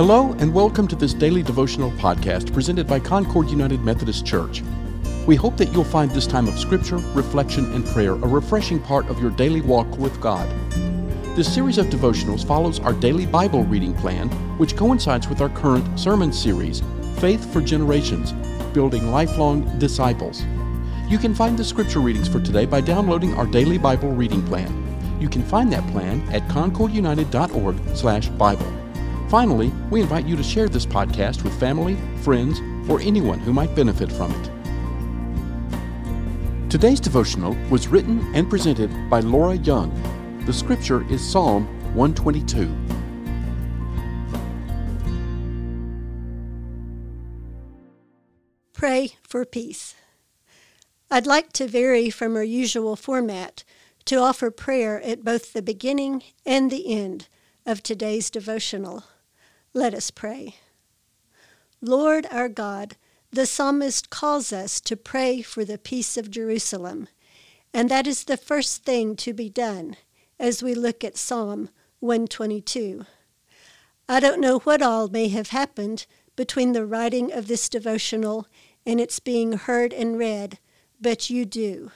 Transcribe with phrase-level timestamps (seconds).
[0.00, 4.62] Hello, and welcome to this daily devotional podcast presented by Concord United Methodist Church.
[5.26, 9.10] We hope that you'll find this time of scripture, reflection, and prayer a refreshing part
[9.10, 10.48] of your daily walk with God.
[11.36, 16.00] This series of devotionals follows our daily Bible reading plan, which coincides with our current
[16.00, 16.82] sermon series,
[17.18, 18.32] Faith for Generations
[18.72, 20.46] Building Lifelong Disciples.
[21.08, 24.72] You can find the scripture readings for today by downloading our daily Bible reading plan.
[25.20, 28.79] You can find that plan at concordunited.org/bible.
[29.30, 32.58] Finally, we invite you to share this podcast with family, friends,
[32.90, 34.50] or anyone who might benefit from it.
[36.68, 39.92] Today's devotional was written and presented by Laura Young.
[40.46, 42.76] The scripture is Psalm 122.
[48.72, 49.94] Pray for peace.
[51.08, 53.62] I'd like to vary from our usual format
[54.06, 57.28] to offer prayer at both the beginning and the end
[57.64, 59.04] of today's devotional.
[59.72, 60.56] Let us pray.
[61.80, 62.96] Lord our God,
[63.30, 67.06] the psalmist calls us to pray for the peace of Jerusalem,
[67.72, 69.96] and that is the first thing to be done
[70.40, 71.68] as we look at Psalm
[72.00, 73.06] 122.
[74.08, 78.48] I don't know what all may have happened between the writing of this devotional
[78.84, 80.58] and its being heard and read,
[81.00, 81.92] but you do.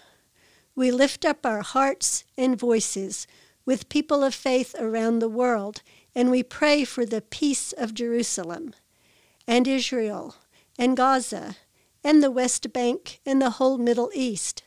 [0.77, 3.27] We lift up our hearts and voices
[3.65, 5.83] with people of faith around the world
[6.15, 8.75] and we pray for the peace of Jerusalem
[9.47, 10.37] and Israel
[10.79, 11.57] and Gaza
[12.03, 14.63] and the West Bank and the whole Middle East.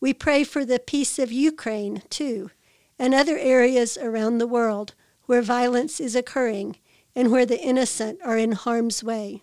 [0.00, 2.50] We pray for the peace of Ukraine, too,
[2.98, 4.94] and other areas around the world
[5.26, 6.76] where violence is occurring
[7.14, 9.42] and where the innocent are in harm's way.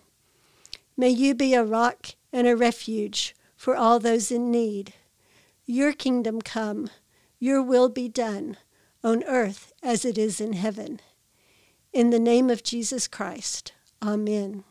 [0.96, 4.94] May you be a rock and a refuge for all those in need.
[5.64, 6.90] Your kingdom come,
[7.38, 8.56] your will be done,
[9.02, 11.00] on earth as it is in heaven.
[11.92, 13.72] In the name of Jesus Christ.
[14.02, 14.64] Amen.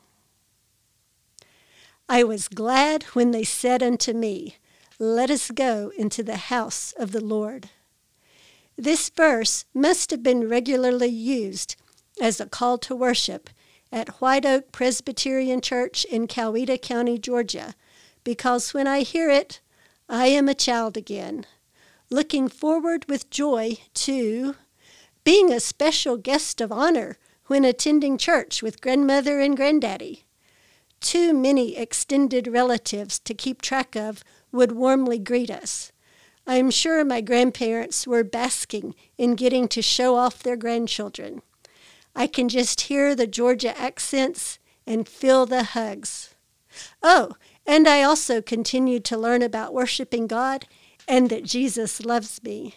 [2.10, 4.58] I was glad when they said unto me,
[5.00, 7.70] Let us go into the house of the Lord.
[8.78, 11.76] This verse must have been regularly used
[12.22, 13.50] as a call to worship
[13.92, 17.74] at White Oak Presbyterian Church in Coweta County, Georgia,
[18.24, 19.62] because when I hear it,
[20.10, 21.46] I am a child again,
[22.10, 24.56] looking forward with joy to
[25.24, 30.26] being a special guest of honor when attending church with grandmother and granddaddy.
[31.02, 35.92] Too many extended relatives to keep track of would warmly greet us.
[36.46, 41.42] I am sure my grandparents were basking in getting to show off their grandchildren.
[42.16, 46.36] I can just hear the Georgia accents and feel the hugs.
[47.04, 47.34] Oh,
[47.66, 50.66] and I also continued to learn about worshiping God
[51.08, 52.76] and that Jesus loves me.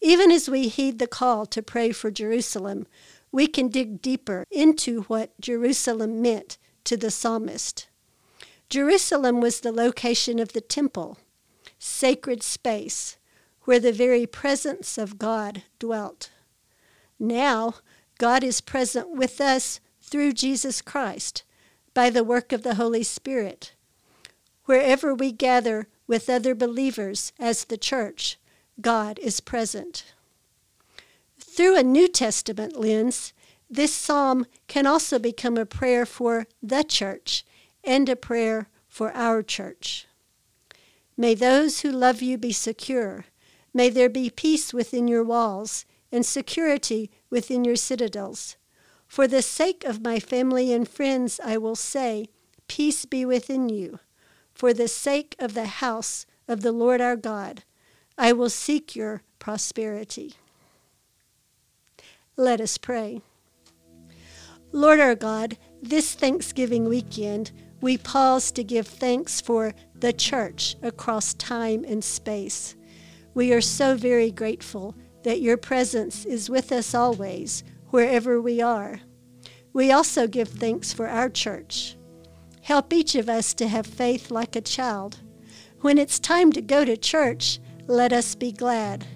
[0.00, 2.86] Even as we heed the call to pray for Jerusalem,
[3.30, 7.88] we can dig deeper into what Jerusalem meant to the psalmist.
[8.68, 11.18] Jerusalem was the location of the temple,
[11.78, 13.16] sacred space,
[13.62, 16.30] where the very presence of God dwelt.
[17.18, 17.76] Now,
[18.18, 21.44] God is present with us through Jesus Christ
[21.94, 23.74] by the work of the Holy Spirit.
[24.64, 28.38] Wherever we gather with other believers as the church,
[28.78, 30.12] God is present.
[31.40, 33.32] Through a New Testament lens,
[33.70, 37.46] this psalm can also become a prayer for the church
[37.82, 40.06] and a prayer for our church.
[41.16, 43.24] May those who love you be secure.
[43.72, 48.56] May there be peace within your walls and security within your citadels.
[49.06, 52.26] For the sake of my family and friends, I will say,
[52.68, 53.98] Peace be within you.
[54.54, 57.64] For the sake of the house of the Lord our God,
[58.18, 60.34] I will seek your prosperity.
[62.36, 63.22] Let us pray.
[64.70, 71.34] Lord our God, this Thanksgiving weekend, we pause to give thanks for the church across
[71.34, 72.76] time and space.
[73.34, 79.00] We are so very grateful that your presence is with us always, wherever we are.
[79.72, 81.96] We also give thanks for our church.
[82.62, 85.18] Help each of us to have faith like a child.
[85.80, 89.06] When it's time to go to church, let us be glad.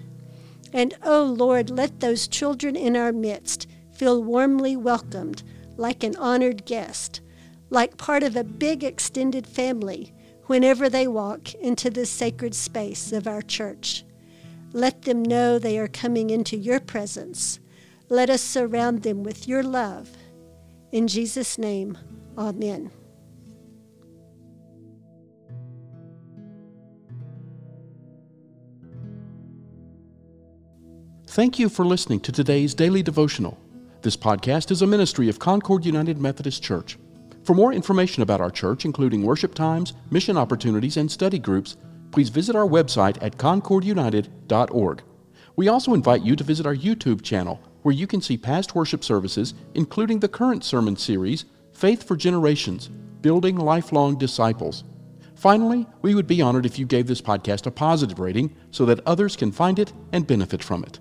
[0.73, 5.43] And, O oh Lord, let those children in our midst feel warmly welcomed
[5.77, 7.21] like an honored guest,
[7.69, 10.13] like part of a big extended family
[10.47, 14.03] whenever they walk into the sacred space of our church.
[14.73, 17.59] Let them know they are coming into your presence.
[18.09, 20.09] Let us surround them with your love.
[20.91, 21.97] In Jesus' name,
[22.37, 22.91] amen.
[31.37, 33.59] Thank you for listening to today's daily devotional.
[34.01, 36.97] This podcast is a ministry of Concord United Methodist Church.
[37.43, 41.77] For more information about our church, including worship times, mission opportunities, and study groups,
[42.09, 45.03] please visit our website at concordunited.org.
[45.55, 49.03] We also invite you to visit our YouTube channel, where you can see past worship
[49.03, 52.87] services, including the current sermon series, Faith for Generations
[53.21, 54.85] Building Lifelong Disciples.
[55.35, 59.05] Finally, we would be honored if you gave this podcast a positive rating so that
[59.05, 60.99] others can find it and benefit from it.